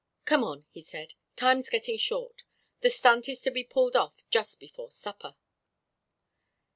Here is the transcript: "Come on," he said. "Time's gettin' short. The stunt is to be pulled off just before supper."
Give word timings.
"Come 0.25 0.43
on," 0.43 0.65
he 0.71 0.81
said. 0.81 1.13
"Time's 1.35 1.69
gettin' 1.69 1.99
short. 1.99 2.41
The 2.79 2.89
stunt 2.89 3.29
is 3.29 3.39
to 3.43 3.51
be 3.51 3.63
pulled 3.63 3.95
off 3.95 4.27
just 4.31 4.59
before 4.59 4.89
supper." 4.89 5.35